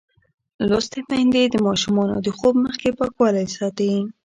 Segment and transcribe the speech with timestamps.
[0.67, 3.91] لوستې میندې د ماشومانو د خوب مخکې پاکوالی ساتي.